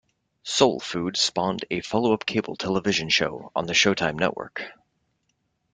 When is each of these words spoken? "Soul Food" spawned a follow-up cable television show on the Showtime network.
"Soul 0.41 0.79
Food" 0.79 1.15
spawned 1.15 1.63
a 1.69 1.81
follow-up 1.81 2.25
cable 2.25 2.55
television 2.55 3.07
show 3.07 3.51
on 3.55 3.67
the 3.67 3.73
Showtime 3.73 4.15
network. 4.15 4.71